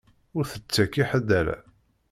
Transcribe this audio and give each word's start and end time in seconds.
Ur 0.37 0.45
tettak 0.51 0.93
i 1.01 1.03
ḥed 1.09 1.29
ala. 1.39 1.57